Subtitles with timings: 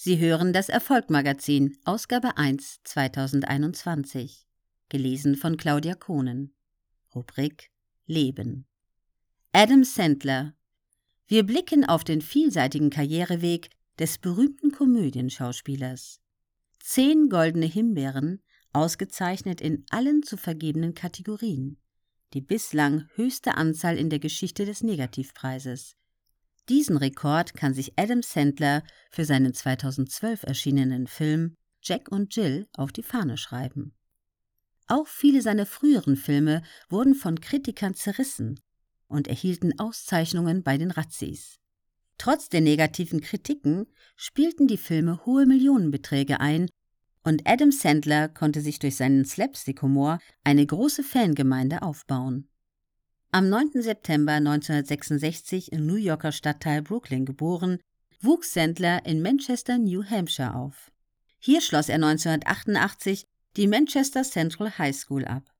[0.00, 4.46] Sie hören das Erfolgmagazin, Ausgabe 1 2021.
[4.88, 6.54] Gelesen von Claudia Kohnen.
[7.12, 7.72] Rubrik
[8.06, 8.64] Leben.
[9.50, 10.54] Adam Sandler.
[11.26, 16.20] Wir blicken auf den vielseitigen Karriereweg des berühmten Komödienschauspielers.
[16.78, 18.40] Zehn goldene Himbeeren,
[18.72, 21.76] ausgezeichnet in allen zu vergebenen Kategorien.
[22.34, 25.97] Die bislang höchste Anzahl in der Geschichte des Negativpreises.
[26.68, 32.92] Diesen Rekord kann sich Adam Sandler für seinen 2012 erschienenen Film Jack und Jill auf
[32.92, 33.94] die Fahne schreiben.
[34.86, 38.60] Auch viele seiner früheren Filme wurden von Kritikern zerrissen
[39.06, 41.56] und erhielten Auszeichnungen bei den Razzies.
[42.18, 46.68] Trotz der negativen Kritiken spielten die Filme hohe Millionenbeträge ein
[47.22, 52.48] und Adam Sandler konnte sich durch seinen Slapstick-Humor eine große Fangemeinde aufbauen.
[53.30, 53.82] Am 9.
[53.82, 57.78] September 1966 im New Yorker Stadtteil Brooklyn geboren,
[58.22, 60.90] wuchs Sandler in Manchester, New Hampshire auf.
[61.38, 63.26] Hier schloss er 1988
[63.58, 65.52] die Manchester Central High School ab.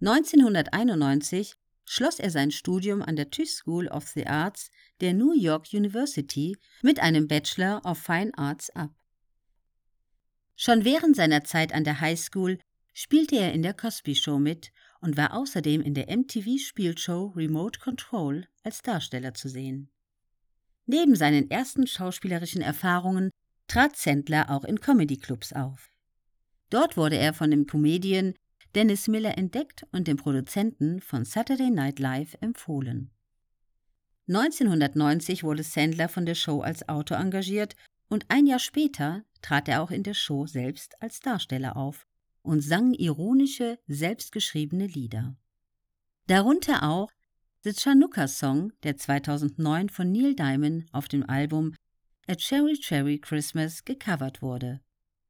[0.00, 5.72] 1991 schloss er sein Studium an der Tisch School of the Arts der New York
[5.72, 8.94] University mit einem Bachelor of Fine Arts ab.
[10.54, 12.60] Schon während seiner Zeit an der High School
[12.94, 18.46] spielte er in der Cosby Show mit und war außerdem in der MTV-Spielshow Remote Control
[18.62, 19.90] als Darsteller zu sehen.
[20.86, 23.30] Neben seinen ersten schauspielerischen Erfahrungen
[23.68, 25.90] trat Sandler auch in Comedy-Clubs auf.
[26.70, 28.34] Dort wurde er von dem Comedian
[28.74, 33.10] Dennis Miller entdeckt und dem Produzenten von Saturday Night Live empfohlen.
[34.28, 37.76] 1990 wurde Sandler von der Show als Autor engagiert
[38.08, 42.06] und ein Jahr später trat er auch in der Show selbst als Darsteller auf
[42.42, 45.36] und sang ironische, selbstgeschriebene Lieder.
[46.26, 47.10] Darunter auch
[47.64, 51.74] The Chanukka Song, der 2009 von Neil Diamond auf dem Album
[52.26, 54.80] A Cherry Cherry Christmas gecovert wurde.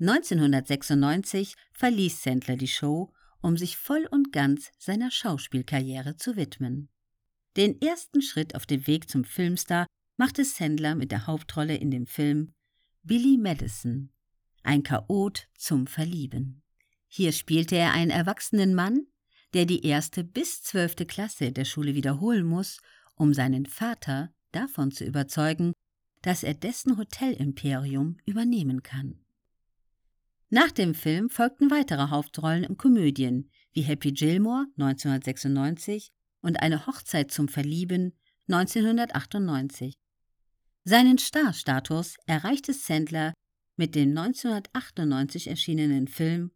[0.00, 6.88] 1996 verließ Sandler die Show, um sich voll und ganz seiner Schauspielkarriere zu widmen.
[7.56, 12.06] Den ersten Schritt auf dem Weg zum Filmstar machte Sandler mit der Hauptrolle in dem
[12.06, 12.52] Film
[13.02, 14.10] Billy Madison,
[14.62, 16.62] ein Chaot zum Verlieben.
[17.12, 19.08] Hier spielte er einen erwachsenen Mann,
[19.52, 22.78] der die erste bis zwölfte Klasse der Schule wiederholen muss,
[23.16, 25.72] um seinen Vater davon zu überzeugen,
[26.22, 29.18] dass er dessen Hotelimperium übernehmen kann.
[30.50, 37.32] Nach dem Film folgten weitere Hauptrollen in Komödien wie Happy Gilmore 1996 und Eine Hochzeit
[37.32, 38.16] zum Verlieben
[38.48, 39.94] 1998.
[40.84, 43.34] Seinen Starstatus erreichte Sandler
[43.76, 46.52] mit dem 1998 erschienenen Film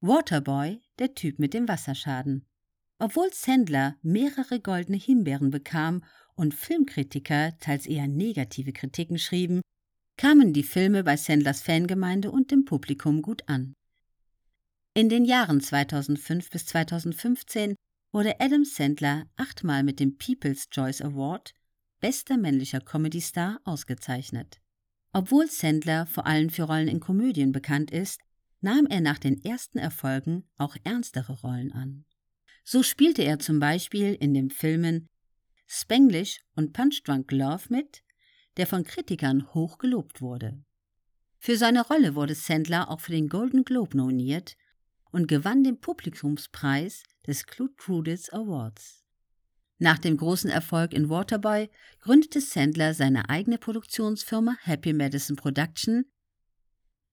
[0.00, 2.46] Waterboy, der Typ mit dem Wasserschaden.
[2.98, 6.04] Obwohl Sandler mehrere goldene Himbeeren bekam
[6.34, 9.60] und Filmkritiker teils eher negative Kritiken schrieben,
[10.16, 13.74] kamen die Filme bei Sandlers Fangemeinde und dem Publikum gut an.
[14.94, 17.74] In den Jahren 2005 bis 2015
[18.12, 21.54] wurde Adam Sandler achtmal mit dem People's Choice Award
[22.00, 24.60] Bester männlicher Comedy-Star ausgezeichnet.
[25.12, 28.20] Obwohl Sandler vor allem für Rollen in Komödien bekannt ist,
[28.60, 32.04] nahm er nach den ersten Erfolgen auch ernstere Rollen an.
[32.64, 35.08] So spielte er zum Beispiel in den Filmen
[35.66, 38.02] Spanglish und Punch Drunk Love mit,
[38.56, 40.62] der von Kritikern hoch gelobt wurde.
[41.38, 44.56] Für seine Rolle wurde Sandler auch für den Golden Globe nominiert
[45.12, 49.04] und gewann den Publikumspreis des Clute Crudis Awards.
[49.78, 51.70] Nach dem großen Erfolg in Waterboy
[52.00, 56.04] gründete Sandler seine eigene Produktionsfirma Happy Madison Production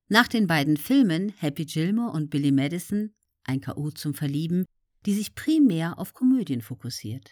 [0.08, 3.92] nach den beiden Filmen Happy Gilmore und Billy Madison, ein K.O.
[3.92, 4.66] zum Verlieben,
[5.06, 7.32] die sich primär auf Komödien fokussiert.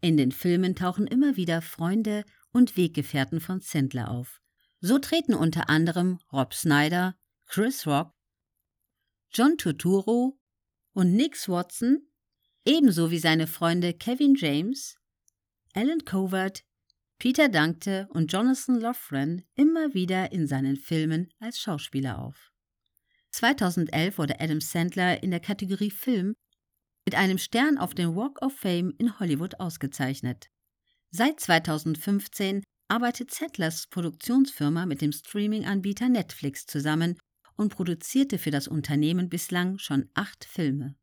[0.00, 4.40] In den Filmen tauchen immer wieder Freunde und Weggefährten von Sandler auf.
[4.80, 7.16] So treten unter anderem Rob Snyder,
[7.46, 8.12] Chris Rock,
[9.32, 10.38] John Turturro
[10.92, 12.06] und Nick Watson,
[12.64, 14.96] ebenso wie seine Freunde Kevin James,
[15.72, 16.64] Alan Covert,
[17.18, 22.52] Peter dankte und Jonathan Loughran immer wieder in seinen Filmen als Schauspieler auf.
[23.30, 26.34] 2011 wurde Adam Sandler in der Kategorie Film
[27.04, 30.48] mit einem Stern auf dem Walk of Fame in Hollywood ausgezeichnet.
[31.10, 37.18] Seit 2015 arbeitet Sandlers Produktionsfirma mit dem Streaming-Anbieter Netflix zusammen
[37.56, 40.96] und produzierte für das Unternehmen bislang schon acht Filme.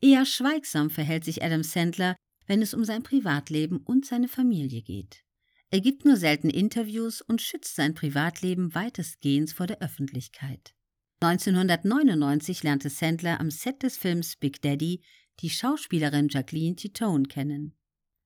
[0.00, 2.16] Eher schweigsam verhält sich Adam Sandler,
[2.46, 5.24] wenn es um sein Privatleben und seine Familie geht.
[5.72, 10.74] Er gibt nur selten Interviews und schützt sein Privatleben weitestgehend vor der Öffentlichkeit.
[11.20, 15.00] 1999 lernte Sandler am Set des Films Big Daddy
[15.40, 17.76] die Schauspielerin Jacqueline Titone kennen.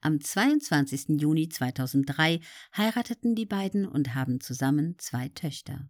[0.00, 1.20] Am 22.
[1.20, 2.41] Juni 2003
[2.76, 5.88] heirateten die beiden und haben zusammen zwei Töchter.